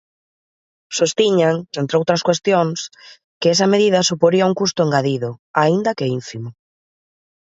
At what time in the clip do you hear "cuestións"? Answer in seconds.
2.27-2.79